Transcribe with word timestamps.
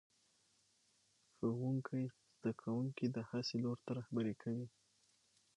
ښوونکی 1.51 2.03
زده 2.37 2.51
کوونکي 2.61 3.05
د 3.15 3.17
هڅې 3.29 3.55
لور 3.63 3.77
ته 3.85 3.91
رهبري 3.99 4.35
کوي 4.43 4.67